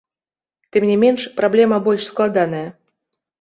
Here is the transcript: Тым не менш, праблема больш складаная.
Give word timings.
Тым 0.77 0.87
не 0.91 0.95
менш, 1.03 1.21
праблема 1.41 1.77
больш 1.89 2.03
складаная. 2.13 2.65